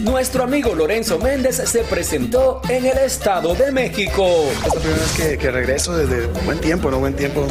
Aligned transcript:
Nuestro 0.00 0.44
amigo 0.44 0.74
Lorenzo 0.74 1.18
Méndez 1.18 1.56
se 1.56 1.80
presentó 1.84 2.60
en 2.68 2.86
el 2.86 2.98
Estado 2.98 3.54
de 3.54 3.72
México. 3.72 4.26
Es 4.64 4.74
la 4.74 4.80
primera 4.80 5.00
vez 5.00 5.12
que, 5.16 5.38
que 5.38 5.50
regreso 5.50 5.96
desde 5.96 6.26
buen 6.44 6.60
tiempo, 6.60 6.90
¿no? 6.90 6.98
Buen 6.98 7.14
tiempo. 7.14 7.46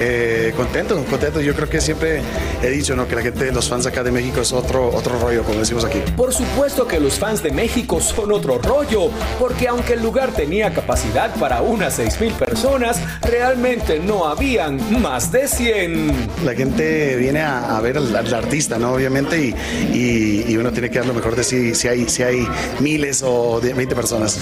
Eh, 0.00 0.52
contento, 0.56 1.02
contento. 1.10 1.40
Yo 1.40 1.54
creo 1.54 1.68
que 1.68 1.80
siempre 1.80 2.20
he 2.62 2.70
dicho, 2.70 2.94
¿no? 2.94 3.08
Que 3.08 3.16
la 3.16 3.22
gente, 3.22 3.50
los 3.52 3.68
fans 3.68 3.84
acá 3.86 4.02
de 4.04 4.12
México 4.12 4.40
es 4.40 4.52
otro, 4.52 4.88
otro 4.94 5.18
rollo, 5.18 5.42
como 5.42 5.58
decimos 5.58 5.84
aquí. 5.84 6.00
Por 6.16 6.32
supuesto 6.32 6.86
que 6.86 7.00
los 7.00 7.14
fans 7.18 7.42
de 7.42 7.50
México 7.50 8.00
son 8.00 8.32
otro 8.32 8.58
rollo, 8.58 9.10
porque 9.38 9.66
aunque 9.68 9.94
el 9.94 10.02
lugar 10.02 10.30
tenía 10.32 10.72
capacidad 10.72 11.34
para 11.36 11.62
unas 11.62 11.98
6.000 11.98 12.32
personas, 12.34 13.00
realmente 13.22 13.98
no 13.98 14.26
habían 14.26 14.78
más 15.02 15.32
de 15.32 15.48
100. 15.48 16.28
La 16.44 16.54
gente 16.54 17.16
viene 17.16 17.40
a, 17.40 17.76
a 17.76 17.80
ver 17.80 17.96
al, 17.96 18.14
al 18.14 18.32
artista, 18.34 18.78
¿no? 18.78 18.92
Obviamente, 18.92 19.38
y, 19.40 19.54
y- 19.96 20.44
y 20.48 20.56
uno 20.56 20.70
tiene 20.72 20.90
que 20.90 20.98
dar 20.98 21.06
lo 21.06 21.14
mejor 21.14 21.34
de 21.34 21.42
sí, 21.44 21.74
si 21.74 21.88
hay, 21.88 22.08
si 22.08 22.22
hay 22.22 22.46
miles 22.80 23.22
o 23.26 23.60
de 23.60 23.74
20 23.74 23.94
personas. 23.96 24.38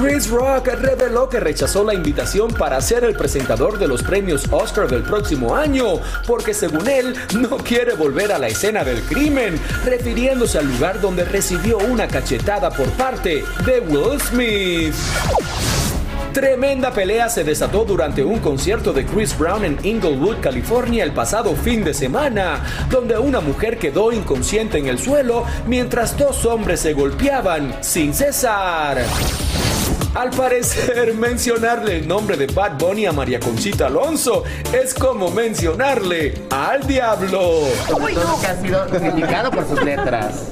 Chris 0.00 0.30
Rock 0.30 0.68
reveló 0.80 1.28
que 1.28 1.40
rechazó 1.40 1.84
la 1.84 1.92
invitación 1.92 2.50
para 2.54 2.80
ser 2.80 3.04
el 3.04 3.14
presentador 3.14 3.78
de 3.78 3.86
los 3.86 4.02
premios 4.02 4.46
Oscar 4.50 4.88
del 4.88 5.02
próximo 5.02 5.54
año, 5.54 6.00
porque 6.26 6.54
según 6.54 6.88
él 6.88 7.14
no 7.38 7.58
quiere 7.58 7.92
volver 7.94 8.32
a 8.32 8.38
la 8.38 8.48
escena 8.48 8.82
del 8.82 9.02
crimen, 9.02 9.60
refiriéndose 9.84 10.56
al 10.56 10.68
lugar 10.68 11.02
donde 11.02 11.24
recibió 11.24 11.76
una 11.76 12.08
cachetada 12.08 12.70
por 12.70 12.88
parte 12.92 13.44
de 13.66 13.80
Will 13.80 14.18
Smith. 14.20 14.94
Tremenda 16.32 16.92
pelea 16.92 17.28
se 17.28 17.44
desató 17.44 17.84
durante 17.84 18.24
un 18.24 18.38
concierto 18.38 18.94
de 18.94 19.04
Chris 19.04 19.36
Brown 19.36 19.66
en 19.66 19.78
Inglewood, 19.82 20.40
California 20.40 21.04
el 21.04 21.12
pasado 21.12 21.54
fin 21.56 21.84
de 21.84 21.92
semana, 21.92 22.64
donde 22.88 23.18
una 23.18 23.40
mujer 23.40 23.76
quedó 23.76 24.12
inconsciente 24.12 24.78
en 24.78 24.86
el 24.86 24.98
suelo 24.98 25.44
mientras 25.66 26.16
dos 26.16 26.46
hombres 26.46 26.80
se 26.80 26.94
golpeaban 26.94 27.76
sin 27.82 28.14
cesar. 28.14 29.04
Al 30.14 30.30
parecer, 30.30 31.14
mencionarle 31.14 31.98
el 31.98 32.08
nombre 32.08 32.36
de 32.36 32.46
Bad 32.46 32.78
Bunny 32.78 33.06
a 33.06 33.12
María 33.12 33.38
Conchita 33.38 33.86
Alonso 33.86 34.42
es 34.72 34.92
como 34.92 35.30
mencionarle 35.30 36.34
al 36.50 36.84
diablo. 36.86 37.68
que 38.40 38.46
ha 38.46 38.56
sido 38.60 38.86
criticado 38.88 39.50
por 39.52 39.68
sus 39.68 39.82
letras. 39.84 40.46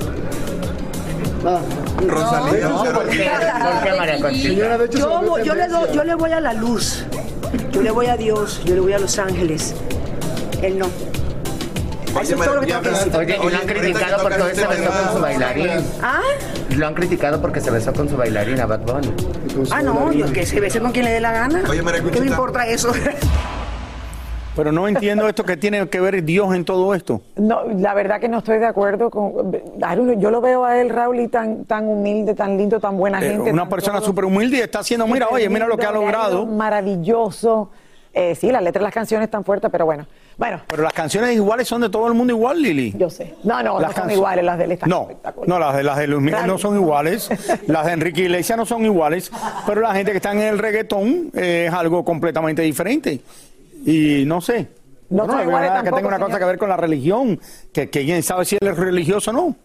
Rosalía. 2.06 2.69
No, 2.69 2.84
¿por 2.84 3.08
qué? 3.08 3.30
¿Por 3.30 3.82
qué, 3.82 3.96
María 3.98 4.20
Conchita? 4.20 4.86
Yo, 5.44 5.54
le 5.54 5.69
doy- 5.69 5.92
yo 5.92 6.04
le 6.04 6.14
voy 6.14 6.32
a 6.32 6.40
la 6.40 6.52
luz. 6.52 7.04
Yo 7.72 7.82
le 7.82 7.90
voy 7.90 8.06
a 8.06 8.16
Dios. 8.16 8.60
Yo 8.64 8.75
le 8.75 8.80
voy 8.80 8.92
a 8.92 8.98
Los 9.00 9.19
Ángeles. 9.19 9.75
Él 10.62 10.78
no. 10.78 10.86
Eso 12.20 12.34
es 12.34 12.40
todo 12.40 12.54
lo 12.56 12.60
que 12.62 12.66
tengo 12.69 12.82
que 12.82 12.88
decir. 12.90 13.16
Oye, 13.16 13.36
y 13.42 13.50
lo 13.50 13.56
han 13.56 13.66
criticado 13.66 14.22
porque 14.22 14.40
hoy 14.42 14.54
se 14.54 14.66
besó 14.66 14.90
con 14.90 15.12
su 15.16 15.20
bailarín. 15.20 15.84
¿Ah? 16.02 16.20
Lo 16.78 16.86
han 16.86 16.94
criticado 16.94 17.40
porque 17.40 17.60
se 17.60 17.72
besó 17.72 17.92
con 17.92 18.08
su 18.08 18.16
bailarina, 18.16 18.64
Bad 18.64 18.80
Bunny. 18.82 19.12
Ah, 19.72 19.82
no, 19.82 20.12
yo 20.12 20.32
que 20.32 20.46
se 20.46 20.60
bese 20.60 20.78
con 20.80 20.92
quien 20.92 21.06
le 21.06 21.10
dé 21.10 21.20
la 21.20 21.32
gana. 21.32 21.62
Oye, 21.68 21.82
María 21.82 22.00
¿Qué 22.08 22.20
me 22.20 22.26
importa 22.28 22.66
eso? 22.68 22.92
Pero 24.54 24.70
no 24.72 24.86
entiendo 24.88 25.28
esto 25.28 25.44
que 25.44 25.56
tiene 25.56 25.88
que 25.88 26.00
ver 26.00 26.22
Dios 26.24 26.54
en 26.54 26.64
todo 26.64 26.94
esto. 26.94 27.20
No, 27.36 27.64
la 27.64 27.94
verdad 27.94 28.20
que 28.20 28.28
no 28.28 28.38
estoy 28.38 28.58
de 28.58 28.66
acuerdo 28.66 29.10
con. 29.10 29.52
I 29.54 29.80
don't 29.80 30.02
know, 30.02 30.20
Yo 30.20 30.30
lo 30.30 30.40
veo 30.40 30.64
a 30.64 30.80
él, 30.80 30.90
Raúl, 30.90 31.18
y 31.20 31.28
tan, 31.28 31.64
tan 31.64 31.86
humilde, 31.86 32.34
tan 32.34 32.56
lindo, 32.56 32.78
tan 32.80 32.96
buena 32.96 33.20
Eh, 33.20 33.30
gente. 33.30 33.52
una 33.52 33.62
tan 33.62 33.68
persona 33.70 34.00
súper 34.00 34.24
humilde 34.24 34.58
y 34.58 34.60
está 34.60 34.80
haciendo, 34.80 35.06
mira, 35.06 35.26
oye, 35.30 35.48
mira 35.48 35.66
lo 35.66 35.76
que 35.76 35.86
ha 35.86 35.92
logrado. 35.92 36.46
Maravilloso. 36.46 37.70
Eh, 38.12 38.34
sí, 38.34 38.50
las 38.50 38.62
letras 38.62 38.80
de 38.80 38.84
las 38.84 38.94
canciones 38.94 39.26
están 39.26 39.44
fuertes, 39.44 39.70
pero 39.70 39.84
bueno. 39.84 40.06
Bueno, 40.36 40.60
Pero 40.69 40.84
las 40.84 40.92
canciones 40.92 41.34
iguales 41.34 41.66
son 41.66 41.80
de 41.80 41.88
todo 41.91 42.06
el 42.06 42.14
mundo 42.14 42.32
igual, 42.32 42.62
Lili. 42.62 42.94
yo 42.96 43.10
sé. 43.10 43.34
No, 43.42 43.60
no, 43.62 43.80
Las 43.80 43.96
no 43.96 44.02
son 44.02 44.10
iguales 44.12 44.44
las 44.44 44.56
de 44.58 44.64
él. 44.64 44.72
están 44.72 44.88
No, 44.88 45.08
no, 45.46 45.58
las 45.58 45.76
de, 45.76 45.82
las 45.82 45.98
de 45.98 46.06
Luis 46.06 46.22
Miguel 46.22 46.46
no 46.46 46.58
son 46.58 46.76
iguales, 46.76 47.28
las 47.66 47.86
de 47.86 47.92
Enrique 47.92 48.22
Iglesias 48.22 48.56
no 48.56 48.64
son 48.64 48.84
iguales, 48.84 49.32
pero 49.66 49.80
la 49.80 49.92
gente 49.94 50.12
que 50.12 50.19
está 50.19 50.30
en 50.32 50.41
el 50.41 50.58
reggaetón 50.58 51.30
eh, 51.34 51.66
es 51.69 51.74
algo 51.74 52.04
completamente 52.04 52.62
diferente. 52.62 53.20
Y 53.84 54.25
no 54.26 54.40
sé. 54.40 54.69
No 55.10 55.26
la 55.26 55.42
iguales 55.42 55.70
verdad 55.70 55.84
que 55.84 55.90
tenga 55.92 56.08
una 56.08 56.19
cosa 56.19 56.38
que 56.38 56.44
ver 56.44 56.58
con 56.58 56.69
la 56.69 56.76
religión, 56.76 57.40
que, 57.72 57.88
que 57.90 58.04
quién 58.04 58.22
sabe 58.22 58.44
si 58.44 58.56
él 58.60 58.69
es 58.69 58.76
religioso 58.76 59.30
o 59.30 59.34
no. 59.34 59.56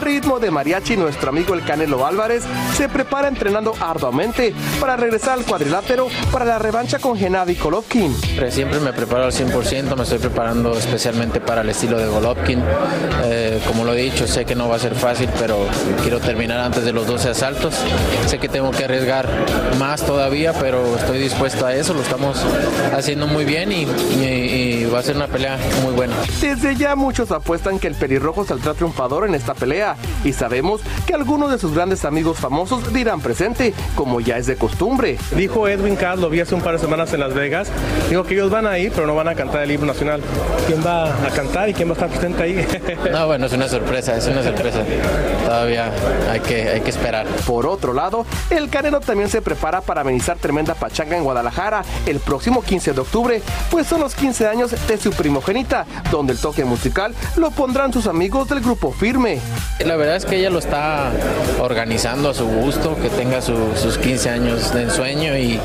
A 0.00 0.02
ritmo 0.02 0.40
de 0.40 0.50
mariachi, 0.50 0.96
nuestro 0.96 1.28
amigo 1.28 1.52
el 1.52 1.62
Canelo 1.62 2.06
Álvarez 2.06 2.42
se 2.74 2.88
prepara 2.88 3.28
entrenando 3.28 3.74
arduamente 3.80 4.54
para 4.80 4.96
regresar 4.96 5.38
al 5.38 5.44
cuadrilátero 5.44 6.08
para 6.32 6.46
la 6.46 6.58
revancha 6.58 6.98
con 6.98 7.18
Gennady 7.18 7.54
Golovkin. 7.56 8.16
Siempre 8.48 8.80
me 8.80 8.94
preparo 8.94 9.24
al 9.24 9.32
100%, 9.32 9.94
me 9.94 10.02
estoy 10.04 10.18
preparando 10.18 10.72
especialmente 10.72 11.38
para 11.42 11.60
el 11.60 11.68
estilo 11.68 11.98
de 11.98 12.06
Golovkin. 12.06 12.62
Eh, 13.24 13.60
como 13.66 13.84
lo 13.84 13.92
he 13.92 14.00
dicho, 14.00 14.26
sé 14.26 14.46
que 14.46 14.54
no 14.54 14.70
va 14.70 14.76
a 14.76 14.78
ser 14.78 14.94
fácil, 14.94 15.28
pero 15.38 15.58
quiero 16.00 16.18
terminar 16.18 16.60
antes 16.60 16.82
de 16.82 16.92
los 16.94 17.06
12 17.06 17.28
asaltos. 17.28 17.74
Sé 18.26 18.38
que 18.38 18.48
tengo 18.48 18.70
que 18.70 18.84
arriesgar 18.86 19.28
más 19.78 20.00
todavía, 20.02 20.54
pero 20.54 20.96
estoy 20.96 21.18
dispuesto 21.18 21.66
a 21.66 21.74
eso, 21.74 21.92
lo 21.92 22.00
estamos 22.00 22.38
haciendo 22.96 23.26
muy 23.26 23.44
bien 23.44 23.70
y, 23.70 23.82
y- 24.18 24.80
y 24.80 24.84
va 24.86 25.00
a 25.00 25.02
ser 25.02 25.16
una 25.16 25.26
pelea 25.26 25.58
muy 25.82 25.92
buena. 25.92 26.14
Desde 26.40 26.74
ya 26.74 26.96
muchos 26.96 27.30
apuestan 27.32 27.78
que 27.78 27.86
el 27.86 27.94
pelirrojo 27.96 28.46
saldrá 28.46 28.72
triunfador 28.72 29.28
en 29.28 29.34
esta 29.34 29.52
pelea 29.52 29.89
y 30.24 30.32
sabemos 30.32 30.80
que 31.06 31.14
algunos 31.14 31.50
de 31.50 31.58
sus 31.58 31.74
grandes 31.74 32.04
amigos 32.04 32.38
famosos 32.38 32.92
dirán 32.92 33.20
presente, 33.20 33.74
como 33.94 34.20
ya 34.20 34.36
es 34.36 34.46
de 34.46 34.56
costumbre. 34.56 35.18
Dijo 35.36 35.68
Edwin 35.68 35.96
Cass, 35.96 36.18
lo 36.18 36.30
vi 36.30 36.40
hace 36.40 36.54
un 36.54 36.62
par 36.62 36.74
de 36.74 36.78
semanas 36.78 37.12
en 37.12 37.20
Las 37.20 37.34
Vegas, 37.34 37.68
dijo 38.08 38.24
que 38.24 38.34
ellos 38.34 38.50
van 38.50 38.66
a 38.66 38.78
ir, 38.78 38.92
pero 38.92 39.06
no 39.06 39.14
van 39.14 39.28
a 39.28 39.34
cantar 39.34 39.62
el 39.62 39.70
himno 39.70 39.86
nacional. 39.86 40.20
¿Quién 40.66 40.84
va 40.84 41.06
a 41.06 41.30
cantar 41.30 41.68
y 41.68 41.74
quién 41.74 41.88
va 41.88 41.92
a 41.92 41.94
estar 41.94 42.08
presente 42.08 42.42
ahí? 42.42 42.66
No, 43.10 43.26
bueno, 43.26 43.46
es 43.46 43.52
una 43.52 43.68
sorpresa, 43.68 44.16
es 44.16 44.26
una 44.26 44.42
sorpresa. 44.42 44.82
Todavía 45.44 45.90
hay 46.30 46.40
que, 46.40 46.68
hay 46.68 46.80
que 46.80 46.90
esperar. 46.90 47.26
Por 47.46 47.66
otro 47.66 47.92
lado, 47.92 48.24
el 48.50 48.68
Canelo 48.68 49.00
también 49.00 49.28
se 49.28 49.42
prepara 49.42 49.80
para 49.80 50.02
amenizar 50.02 50.36
tremenda 50.38 50.74
pachanga 50.74 51.16
en 51.16 51.24
Guadalajara 51.24 51.82
el 52.06 52.20
próximo 52.20 52.62
15 52.62 52.92
de 52.92 53.00
octubre, 53.00 53.42
pues 53.70 53.86
son 53.86 54.00
los 54.00 54.14
15 54.14 54.46
años 54.46 54.74
de 54.86 54.98
su 54.98 55.10
primogénita, 55.10 55.86
donde 56.10 56.32
el 56.32 56.38
toque 56.38 56.64
musical 56.64 57.14
lo 57.36 57.50
pondrán 57.50 57.92
sus 57.92 58.06
amigos 58.06 58.48
del 58.48 58.60
grupo 58.60 58.92
Firme. 58.92 59.40
La 59.86 59.96
verdad 59.96 60.16
es 60.16 60.26
que 60.26 60.36
ella 60.36 60.50
lo 60.50 60.58
está 60.58 61.10
organizando 61.58 62.28
a 62.30 62.34
su 62.34 62.46
gusto, 62.46 62.96
que 63.00 63.08
tenga 63.08 63.40
su- 63.40 63.74
sus 63.76 63.96
15 63.98 64.28
años 64.28 64.72
de 64.74 64.82
ensueño 64.82 65.36
y 65.38 65.58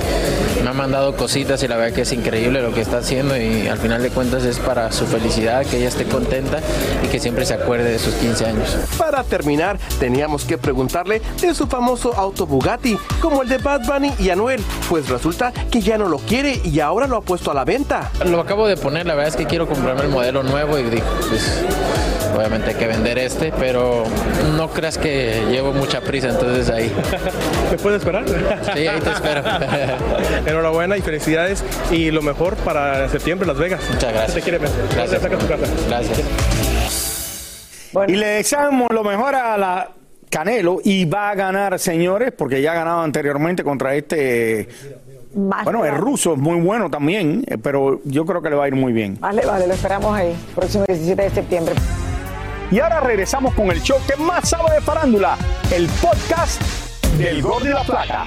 me 0.64 0.70
ha 0.70 0.74
mandado 0.74 1.16
cositas 1.18 1.62
y 1.64 1.68
la 1.68 1.76
verdad 1.76 1.94
que 1.94 2.02
es 2.04 2.12
increíble 2.14 2.62
lo 2.62 2.74
que 2.74 2.80
está 2.82 3.00
haciendo 3.00 3.36
y 3.38 3.68
al 3.68 3.78
final 3.78 4.02
de 4.02 4.10
cuentas 4.10 4.44
es 4.46 4.58
para 4.58 4.92
su 4.94 5.06
felicidad, 5.06 5.66
que 5.66 5.78
ella 5.78 5.90
esté 5.90 6.06
contenta 6.06 6.60
y 7.04 7.08
que 7.08 7.20
siempre 7.20 7.46
se 7.46 7.56
acuerde 7.56 7.92
de 7.92 8.00
sus 8.00 8.14
15 8.16 8.46
años. 8.46 8.78
Para 8.98 9.24
terminar, 9.24 9.78
teníamos 10.00 10.46
que 10.46 10.58
preguntarle 10.58 11.22
de 11.42 11.54
su 11.54 11.68
famoso 11.68 12.16
auto 12.16 12.48
Bugatti, 12.48 12.98
como 13.22 13.42
el 13.44 13.50
de 13.50 13.58
Bad 13.58 13.82
Bunny 13.86 14.14
y 14.18 14.30
Anuel, 14.30 14.64
pues 14.90 15.10
resulta 15.10 15.52
que 15.70 15.82
ya 15.82 15.98
no 15.98 16.08
lo 16.08 16.20
quiere 16.20 16.62
y 16.64 16.80
ahora 16.80 17.06
lo 17.08 17.18
ha 17.18 17.22
puesto 17.22 17.52
a 17.52 17.54
la 17.54 17.66
venta. 17.66 18.12
Lo 18.26 18.40
acabo 18.40 18.66
de 18.68 18.78
poner, 18.78 19.06
la 19.06 19.14
verdad 19.14 19.30
es 19.30 19.36
que 19.36 19.46
quiero 19.46 19.68
comprarme 19.68 20.04
el 20.04 20.10
modelo 20.10 20.42
nuevo 20.42 20.78
y 20.80 20.84
digo, 20.84 21.06
pues 21.30 21.62
obviamente 22.36 22.70
hay 22.70 22.76
que 22.76 22.88
vender 22.88 23.18
este, 23.18 23.54
pero 23.58 24.04
no 24.56 24.70
creas 24.70 24.98
que 24.98 25.44
llevo 25.50 25.74
mucha 25.74 26.02
prisa, 26.02 26.30
entonces 26.30 26.70
ahí. 26.70 26.92
¿Me 27.72 27.78
puedes 27.78 28.00
esperar? 28.00 28.26
Sí, 28.28 28.88
ahí 28.88 29.00
te 29.00 29.10
espero. 29.10 29.42
Enhorabuena 30.46 30.98
y 30.98 31.02
felicidades 31.02 31.64
y 31.92 32.12
lo 32.12 32.22
mejor 32.22 32.56
para 32.58 33.08
septiembre 33.10 33.48
Las 33.48 33.58
Vegas. 33.58 33.82
Muchas 33.92 34.14
gracias. 34.14 34.36
Te 34.36 34.42
quiere 34.42 34.58
ver. 34.58 34.70
Gracias. 34.94 35.22
Saca 35.22 35.38
tu 35.38 35.48
casa. 35.48 35.66
Gracias. 35.88 36.24
Y 38.08 38.16
le 38.16 38.28
deseamos 38.28 38.90
lo 38.92 39.04
mejor 39.04 39.36
a 39.36 39.58
la 39.58 39.90
Canelo 40.30 40.80
y 40.84 41.06
va 41.06 41.30
a 41.30 41.36
ganar, 41.36 41.80
señores, 41.80 42.34
porque 42.38 42.62
ya 42.62 42.74
ha 42.74 42.76
ganado 42.76 43.02
anteriormente 43.02 43.64
contra 43.64 43.96
este. 43.96 44.68
bueno, 45.34 45.86
el 45.86 45.96
ruso 45.96 46.34
es 46.34 46.40
muy 46.40 46.60
bueno 46.60 46.90
también, 46.90 47.46
eh, 47.48 47.58
pero 47.58 48.02
yo 48.04 48.26
creo 48.26 48.42
que 48.42 48.50
le 48.50 48.56
va 48.58 48.66
a 48.66 48.68
ir 48.68 48.76
muy 48.76 48.92
bien. 48.92 49.18
Vale, 49.22 49.46
vale, 49.46 49.66
lo 49.66 49.74
esperamos 49.74 50.14
ahí, 50.14 50.36
próximo 50.54 50.84
17 50.88 51.22
de 51.22 51.30
septiembre. 51.30 51.76
Y 52.72 52.80
ahora 52.80 53.00
regresamos 53.00 53.54
con 53.54 53.70
el 53.70 53.82
show 53.82 53.98
que 54.08 54.16
más 54.16 54.50
sabe 54.50 54.74
de 54.74 54.82
farándula, 54.82 55.38
el 55.72 55.88
podcast 56.02 56.62
del 57.18 57.42
Gordo 57.42 57.68
y 57.68 57.74
la 57.74 57.84
Plata. 57.84 58.26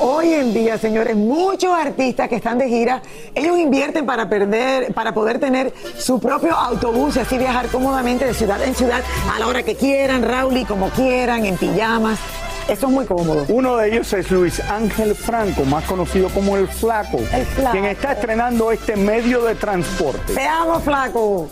Hoy 0.00 0.32
en 0.32 0.52
día, 0.52 0.76
señores, 0.76 1.14
muchos 1.14 1.72
artistas 1.72 2.28
que 2.28 2.36
están 2.36 2.58
de 2.58 2.68
gira, 2.68 3.02
ellos 3.34 3.56
invierten 3.58 4.04
para 4.04 4.28
perder, 4.28 4.92
para 4.94 5.12
poder 5.14 5.38
tener 5.38 5.72
su 5.96 6.18
propio 6.18 6.56
autobús 6.56 7.16
y 7.16 7.20
así 7.20 7.38
viajar 7.38 7.68
cómodamente 7.68 8.24
de 8.24 8.34
ciudad 8.34 8.60
en 8.62 8.74
ciudad 8.74 9.02
a 9.32 9.38
la 9.38 9.46
hora 9.46 9.62
que 9.62 9.76
quieran, 9.76 10.22
Raúl, 10.22 10.56
y 10.56 10.64
como 10.64 10.88
quieran, 10.88 11.44
en 11.44 11.56
pijamas. 11.56 12.18
Eso 12.66 12.86
es 12.86 12.92
muy 12.92 13.04
cómodo. 13.04 13.44
Uno 13.48 13.76
de 13.76 13.92
ellos 13.92 14.12
es 14.12 14.30
Luis 14.30 14.60
Ángel 14.60 15.14
Franco, 15.14 15.64
más 15.64 15.84
conocido 15.84 16.28
como 16.30 16.56
El 16.56 16.66
Flaco, 16.66 17.18
Flaco. 17.18 17.72
quien 17.72 17.84
está 17.84 18.12
estrenando 18.12 18.72
este 18.72 18.96
medio 18.96 19.44
de 19.44 19.54
transporte. 19.54 20.34
Te 20.34 20.46
amo, 20.46 20.80
flaco. 20.80 21.48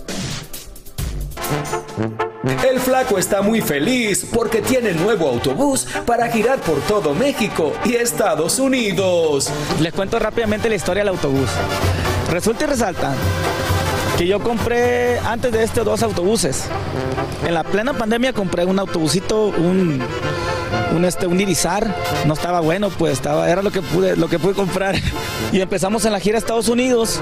El 2.68 2.80
flaco 2.80 3.18
está 3.18 3.42
muy 3.42 3.60
feliz 3.60 4.26
porque 4.32 4.62
tiene 4.62 4.92
nuevo 4.92 5.28
autobús 5.28 5.86
para 6.06 6.28
girar 6.28 6.60
por 6.60 6.80
todo 6.82 7.14
México 7.14 7.72
y 7.84 7.94
Estados 7.94 8.58
Unidos. 8.58 9.50
Les 9.80 9.92
cuento 9.92 10.18
rápidamente 10.18 10.68
la 10.68 10.76
historia 10.76 11.02
del 11.02 11.08
autobús. 11.08 11.48
Resulta 12.30 12.64
y 12.64 12.66
resalta 12.68 13.14
que 14.16 14.26
yo 14.26 14.40
compré 14.40 15.18
antes 15.20 15.52
de 15.52 15.62
este 15.62 15.84
dos 15.84 16.02
autobuses. 16.02 16.64
En 17.46 17.54
la 17.54 17.62
plena 17.62 17.92
pandemia 17.92 18.32
compré 18.32 18.64
un 18.64 18.78
autobusito, 18.78 19.46
un, 19.46 20.02
un, 20.94 21.04
este, 21.04 21.26
un 21.26 21.40
Irizar. 21.40 21.94
No 22.26 22.34
estaba 22.34 22.60
bueno, 22.60 22.90
pues 22.90 23.14
estaba, 23.14 23.50
era 23.50 23.62
lo 23.62 23.70
que 23.70 23.82
pude, 23.82 24.16
lo 24.16 24.28
que 24.28 24.38
pude 24.38 24.54
comprar. 24.54 24.96
Y 25.50 25.62
empezamos 25.62 26.04
en 26.04 26.12
la 26.12 26.20
gira 26.20 26.36
a 26.36 26.40
Estados 26.40 26.68
Unidos, 26.68 27.20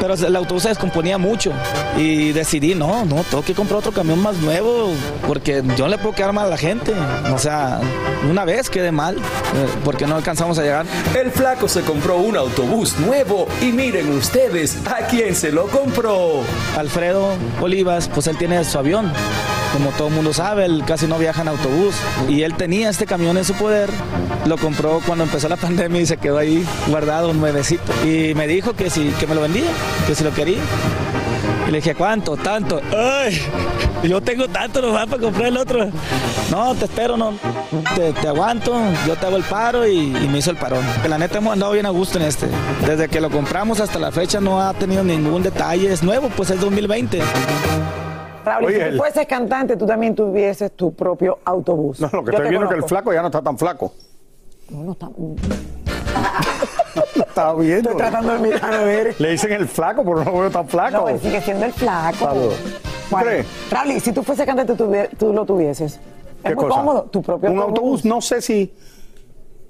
pero 0.00 0.14
el 0.14 0.36
autobús 0.36 0.62
se 0.62 0.68
descomponía 0.68 1.18
mucho. 1.18 1.52
Y 1.96 2.30
decidí, 2.30 2.76
no, 2.76 3.04
no, 3.04 3.24
tengo 3.24 3.42
que 3.42 3.52
comprar 3.52 3.78
otro 3.78 3.90
camión 3.90 4.22
más 4.22 4.36
nuevo, 4.36 4.92
porque 5.26 5.62
yo 5.76 5.86
no 5.86 5.88
le 5.88 5.98
puedo 5.98 6.14
quedar 6.14 6.32
mal 6.32 6.46
a 6.46 6.50
la 6.50 6.56
gente. 6.56 6.94
O 7.32 7.38
sea, 7.38 7.80
una 8.30 8.44
vez 8.44 8.70
quedé 8.70 8.92
mal, 8.92 9.16
eh, 9.16 9.20
porque 9.84 10.06
no 10.06 10.14
alcanzamos 10.14 10.58
a 10.58 10.62
llegar. 10.62 10.86
El 11.18 11.32
flaco 11.32 11.66
se 11.66 11.80
compró 11.82 12.18
un 12.18 12.36
autobús 12.36 12.96
nuevo 13.00 13.48
y 13.60 13.72
miren 13.72 14.10
ustedes 14.12 14.76
a 14.86 15.06
quién 15.06 15.34
se 15.34 15.50
lo 15.50 15.66
compró. 15.66 16.42
Alfredo 16.76 17.34
Olivas, 17.60 18.08
pues 18.08 18.28
él 18.28 18.36
tiene 18.36 18.62
su 18.64 18.78
avión. 18.78 19.12
Como 19.72 19.90
todo 19.90 20.08
el 20.08 20.14
mundo 20.14 20.32
sabe, 20.32 20.64
él 20.64 20.82
casi 20.86 21.06
no 21.06 21.18
viaja 21.18 21.42
en 21.42 21.48
autobús. 21.48 21.94
Y 22.28 22.42
él 22.42 22.54
tenía 22.54 22.90
este 22.90 23.06
camión 23.06 23.36
en 23.36 23.44
su 23.44 23.54
poder. 23.54 23.90
Lo 24.46 24.56
compró 24.56 25.00
cuando 25.06 25.24
empezó 25.24 25.48
la 25.48 25.56
pandemia 25.68 26.00
y 26.00 26.06
se 26.06 26.16
quedó 26.16 26.38
ahí 26.38 26.64
guardado, 26.88 27.32
nuevecito. 27.32 27.92
Y 28.04 28.34
me 28.34 28.46
dijo 28.46 28.74
que 28.74 28.90
si 28.90 29.08
que 29.20 29.26
me 29.26 29.34
lo 29.34 29.42
vendía, 29.42 29.70
que 30.06 30.14
si 30.14 30.24
lo 30.24 30.32
quería. 30.32 30.60
Y 31.66 31.70
le 31.70 31.78
dije, 31.78 31.94
¿cuánto? 31.94 32.36
Tanto. 32.36 32.80
¡Ay! 32.96 33.40
Yo 34.02 34.20
tengo 34.20 34.46
tanto 34.48 34.80
nomás 34.80 35.06
para 35.06 35.20
comprar 35.20 35.48
el 35.48 35.56
otro. 35.56 35.90
No, 36.50 36.74
te 36.74 36.84
espero, 36.84 37.16
no. 37.16 37.34
Te, 37.94 38.28
aguanto, 38.28 38.74
yo 39.06 39.16
te 39.16 39.26
hago 39.26 39.36
el 39.36 39.42
paro 39.42 39.86
y, 39.86 40.06
me 40.06 40.38
hizo 40.38 40.50
el 40.50 40.56
parón. 40.56 40.84
La 41.08 41.18
neta 41.18 41.38
hemos 41.38 41.52
andado 41.52 41.72
bien 41.72 41.84
a 41.84 41.90
gusto 41.90 42.18
en 42.18 42.24
este. 42.24 42.46
Desde 42.86 43.08
que 43.08 43.20
lo 43.20 43.28
compramos 43.28 43.80
hasta 43.80 43.98
la 43.98 44.12
fecha 44.12 44.40
no 44.40 44.60
ha 44.60 44.72
tenido 44.72 45.02
ningún 45.02 45.42
detalle. 45.42 45.92
Es 45.92 46.02
nuevo, 46.02 46.30
pues 46.36 46.50
es 46.50 46.60
2020. 46.60 47.20
Raúl, 48.48 48.64
Oye, 48.66 48.76
si 48.76 48.80
tú 48.82 48.86
el- 48.88 48.98
fueses 48.98 49.26
cantante, 49.26 49.76
tú 49.76 49.86
también 49.86 50.14
tuvieses 50.14 50.72
tu 50.72 50.92
propio 50.94 51.38
autobús. 51.44 52.00
No, 52.00 52.08
lo 52.12 52.24
que 52.24 52.32
Yo 52.32 52.38
estoy 52.38 52.48
viendo 52.50 52.66
es 52.66 52.70
que 52.72 52.78
el 52.78 52.84
flaco 52.84 53.12
ya 53.12 53.20
no 53.20 53.28
está 53.28 53.42
tan 53.42 53.58
flaco. 53.58 53.92
No, 54.70 54.84
no 54.84 54.92
está. 54.92 55.08
Está 57.14 57.54
viendo. 57.54 57.90
Estoy 57.90 57.96
tratando 57.96 58.32
de 58.32 58.38
mirar 58.40 58.74
a 58.74 58.84
ver. 58.84 59.14
Le 59.18 59.30
dicen 59.30 59.52
el 59.52 59.68
flaco, 59.68 60.02
pero 60.04 60.24
no 60.24 60.30
lo 60.32 60.38
veo 60.40 60.50
tan 60.50 60.68
flaco. 60.68 60.96
No, 60.98 61.08
él 61.08 61.20
sigue 61.20 61.40
siendo 61.40 61.66
el 61.66 61.72
flaco. 61.72 62.24
Saludos. 62.24 62.54
Bueno. 63.10 63.44
Raúl, 63.70 64.00
si 64.00 64.12
tú 64.12 64.22
fueses 64.22 64.44
cantante, 64.46 64.74
tú, 64.74 65.32
lo 65.32 65.44
tuvieses. 65.44 66.00
¿Qué 66.42 66.50
Es 66.50 66.54
muy 66.56 66.64
cosa? 66.64 66.76
cómodo, 66.80 67.02
tu 67.04 67.22
propio 67.22 67.50
Un 67.50 67.58
autobús, 67.60 68.04
no 68.04 68.20
sé 68.20 68.40
si. 68.42 68.72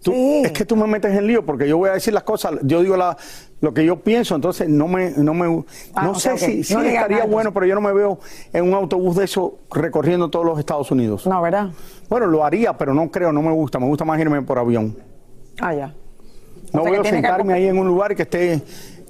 Tú- 0.02 0.12
Es 0.44 0.52
que 0.52 0.64
tú 0.64 0.76
me 0.76 0.86
metes 0.86 1.12
en 1.16 1.26
lío 1.26 1.44
porque 1.44 1.68
yo 1.68 1.78
voy 1.78 1.90
a 1.90 1.92
decir 1.94 2.12
las 2.14 2.22
cosas, 2.22 2.54
yo 2.62 2.82
digo 2.82 2.96
la, 2.96 3.16
lo 3.60 3.74
que 3.74 3.84
yo 3.84 4.00
pienso, 4.00 4.34
entonces 4.34 4.68
no 4.68 4.86
me. 4.88 5.10
No, 5.16 5.34
me, 5.34 5.64
Ah, 5.94 6.04
no 6.04 6.14
sé 6.14 6.36
si, 6.38 6.62
si 6.64 6.74
No 6.74 6.82
estaría 6.82 7.24
bueno, 7.24 7.52
pero 7.52 7.66
yo 7.66 7.74
no 7.74 7.80
me 7.80 7.92
veo 7.92 8.18
en 8.52 8.64
un 8.64 8.74
autobús 8.74 9.16
de 9.16 9.24
eso 9.24 9.58
recorriendo 9.70 10.28
todos 10.30 10.44
los 10.46 10.58
Estados 10.58 10.90
Unidos. 10.90 11.26
No, 11.26 11.42
¿verdad? 11.42 11.70
Bueno, 12.08 12.26
lo 12.26 12.44
haría, 12.44 12.76
pero 12.76 12.94
no 12.94 13.10
creo, 13.10 13.32
no 13.32 13.42
me 13.42 13.52
gusta. 13.52 13.78
Me 13.78 13.86
gusta 13.86 14.04
más 14.04 14.18
irme 14.20 14.40
por 14.42 14.58
avión. 14.58 14.96
Ah, 15.60 15.74
ya. 15.74 15.94
No 16.72 16.80
O 16.82 16.82
sea, 16.82 16.82
que 16.84 16.88
voy 16.90 16.98
a 16.98 17.02
que 17.02 17.08
sentarme 17.10 17.52
ahí 17.54 17.66
en 17.66 17.78
un 17.78 17.86
lugar 17.86 18.14
que 18.14 18.22
esté 18.22 18.60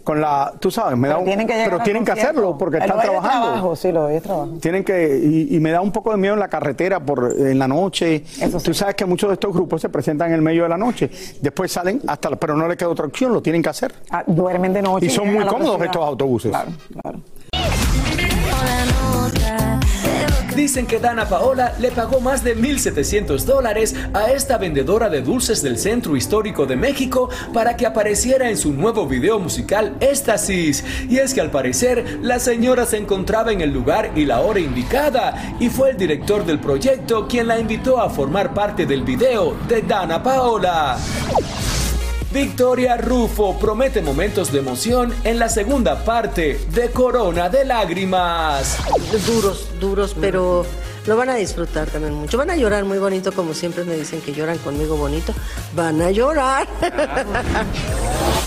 con 0.09 0.23
la. 0.23 0.55
Tú 0.59 0.71
sabes, 0.71 0.97
me 0.97 1.07
da 1.07 1.17
Pero 1.17 1.21
un- 1.21 1.27
tienen 1.27 1.47
que 1.47 1.53
pero 1.67 1.79
tienen 1.81 2.03
que 2.03 2.13
hacerlo 2.13 2.57
porque 2.57 2.79
El 2.79 2.85
están 2.85 2.99
trabajando. 2.99 3.47
trabajo, 3.49 3.77
sí, 3.77 3.93
lo 3.93 4.07
de 4.07 4.23
trabajo. 4.23 4.53
Tienen 4.59 4.83
que, 4.83 5.21
y, 5.23 5.55
y 5.55 5.61
me 5.61 5.71
da 5.71 5.83
un 5.83 5.93
poco 5.93 6.13
de 6.13 6.17
miedo 6.17 6.33
en 6.33 6.41
la 6.41 6.49
carretera 6.49 6.99
por 6.99 7.31
en 7.39 7.59
la 7.59 7.69
noche. 7.69 8.25
Tú 8.65 8.73
sabes 8.73 8.95
que 8.95 9.05
muchos 9.05 9.29
de 9.29 9.35
estos 9.35 9.53
grupos 9.53 9.83
se 9.83 9.91
presentan 9.91 10.29
en 10.29 10.37
el 10.37 10.41
medio 10.41 10.63
de 10.63 10.71
la 10.71 10.79
noche. 10.79 11.11
Después 11.43 11.71
salen 11.71 12.01
hasta, 12.07 12.31
pero 12.37 12.57
no 12.57 12.67
les 12.67 12.79
queda 12.79 12.89
otra 12.89 13.05
opción, 13.05 13.35
lo 13.35 13.43
tienen 13.43 13.63
que 13.63 13.69
hacer. 13.69 13.93
Ah, 14.11 14.25
duermen 14.27 14.73
de 14.73 14.81
noche. 14.81 15.05
Y 15.05 15.11
son 15.11 15.31
muy 15.31 15.45
cómodos 15.45 15.79
estos 15.83 16.03
autobuses. 16.03 16.51
Claro, 16.53 16.71
claro. 17.03 17.19
Dicen 20.59 20.89
que 20.89 20.99
Dana 20.99 21.29
Paola 21.29 21.73
le 21.79 21.93
pagó 21.93 22.19
más 22.19 22.43
de 22.43 22.57
1.700 22.57 23.45
dólares 23.45 23.95
a 24.13 24.33
esta 24.33 24.59
vendedora 24.59 25.09
de 25.09 25.23
dulces 25.23 25.63
del 25.63 25.79
Centro 25.79 26.17
Histórico 26.17 26.67
de 26.67 26.75
México 26.75 27.31
para 27.55 27.77
que 27.77 27.87
apareciera 27.87 28.51
en 28.51 28.57
su 28.57 28.73
nuevo 28.73 29.07
video 29.07 29.39
musical 29.39 29.97
Éxtasis. 30.01 30.85
Y 31.09 31.19
es 31.19 31.33
que 31.33 31.41
al 31.41 31.53
parecer 31.53 32.19
la 32.23 32.41
señora 32.41 32.87
se 32.87 32.97
encontraba 32.97 33.53
en 33.53 33.61
el 33.61 33.71
lugar 33.71 34.11
y 34.17 34.25
la 34.25 34.41
hora 34.41 34.59
indicada 34.59 35.55
y 35.61 35.71
fue 35.71 35.91
el 35.91 35.97
director 35.97 36.45
del 36.45 36.59
proyecto 36.59 37.29
quien 37.29 37.47
la 37.47 37.61
invitó 37.61 38.01
a 38.01 38.11
formar 38.11 38.53
parte 38.53 38.85
del 38.85 39.05
video 39.05 39.57
de 39.69 39.83
Dana 39.83 40.21
Paola. 40.21 40.99
Victoria 42.33 42.99
Rufo 42.99 43.59
promete 43.59 44.03
momentos 44.03 44.53
de 44.53 44.59
emoción 44.59 45.15
en 45.25 45.39
la 45.39 45.49
segunda 45.49 46.05
parte 46.05 46.61
de 46.75 46.91
Corona 46.91 47.49
de 47.49 47.65
Lágrimas. 47.65 48.77
duros, 49.27 49.69
duros, 49.81 50.15
pero 50.21 50.67
lo 51.07 51.17
van 51.17 51.31
a 51.31 51.37
disfrutar 51.37 51.89
también 51.89 52.13
mucho. 52.13 52.37
Van 52.37 52.51
a 52.51 52.57
llorar 52.57 52.85
muy 52.85 52.99
bonito, 52.99 53.33
como 53.33 53.55
siempre 53.55 53.85
me 53.85 53.97
dicen 53.97 54.21
que 54.21 54.35
lloran 54.35 54.59
conmigo 54.59 54.97
bonito. 54.97 55.33
Van 55.75 56.03
a 56.03 56.11
llorar. 56.11 56.69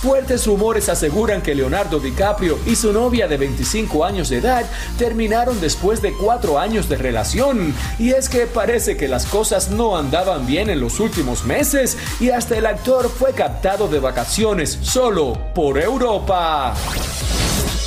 Fuertes 0.01 0.48
rumores 0.48 0.89
aseguran 0.89 1.43
que 1.43 1.53
Leonardo 1.53 2.00
DiCaprio 2.00 2.58
y 2.65 2.75
su 2.75 2.91
novia 2.91 3.27
de 3.27 3.38
25 3.38 4.03
años 4.03 4.29
de 4.29 4.38
edad 4.38 4.65
terminaron 4.98 5.62
después 5.62 6.01
de 6.01 6.12
cuatro 6.12 6.58
años 6.58 6.89
de 6.89 6.96
relación. 6.98 7.75
Y 8.00 8.10
es 8.10 8.27
que 8.27 8.48
parece 8.48 8.98
que 8.98 9.08
las 9.08 9.27
cosas 9.27 9.70
no 9.70 9.96
andaban 9.96 10.48
bien 10.48 10.72
en 10.72 10.79
los 10.79 11.00
últimos 11.00 11.46
meses 11.46 12.00
y 12.20 12.31
hasta 12.31 12.58
el 12.58 12.65
actor 12.65 13.12
fue 13.12 13.34
captado 13.34 13.88
de 13.88 14.00
vacaciones 14.00 14.79
solo 14.81 15.38
por 15.53 15.77
Europa. 15.77 16.74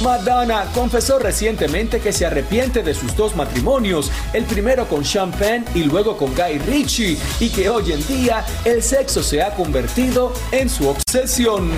Madonna 0.03 0.67
confesó 0.75 1.19
recientemente 1.19 2.01
que 2.01 2.13
se 2.13 2.27
arrepiente 2.27 2.83
de 2.83 2.95
sus 2.95 3.17
dos 3.17 3.37
matrimonios, 3.37 4.11
el 4.33 4.45
primero 4.45 4.87
con 4.89 5.05
Sean 5.05 5.31
Penn 5.31 5.65
y 5.75 5.85
luego 5.85 6.17
con 6.17 6.35
Guy 6.35 6.59
Ritchie, 6.59 7.17
y 7.41 7.49
que 7.51 7.69
hoy 7.69 7.93
en 7.93 8.07
día 8.07 8.45
el 8.65 8.83
sexo 8.83 9.23
se 9.23 9.43
ha 9.43 9.55
convertido 9.55 10.33
en 10.51 10.69
su 10.69 10.89
obsesión. 10.89 11.71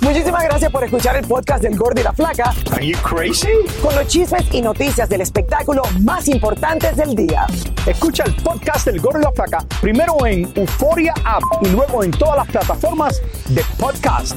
Muchísimas 0.00 0.44
gracias 0.44 0.70
por 0.70 0.84
escuchar 0.84 1.16
el 1.16 1.26
podcast 1.26 1.62
del 1.62 1.76
Gordo 1.76 2.00
y 2.00 2.04
la 2.04 2.12
Flaca. 2.12 2.54
Are 2.70 2.86
you 2.86 2.96
crazy? 2.98 3.48
Con 3.82 3.94
los 3.96 4.06
chismes 4.06 4.44
y 4.52 4.62
noticias 4.62 5.08
del 5.08 5.22
espectáculo 5.22 5.82
más 6.00 6.28
importantes 6.28 6.96
del 6.96 7.16
día. 7.16 7.46
Escucha 7.86 8.22
el 8.24 8.36
podcast 8.36 8.86
del 8.86 9.00
Gordo 9.00 9.18
y 9.18 9.22
la 9.22 9.32
Flaca 9.32 9.64
primero 9.80 10.24
en 10.24 10.52
Euforia 10.54 11.12
App 11.24 11.42
y 11.62 11.68
luego 11.70 12.04
en 12.04 12.12
todas 12.12 12.36
las 12.36 12.46
plataformas 12.46 13.20
de 13.48 13.64
podcast. 13.78 14.36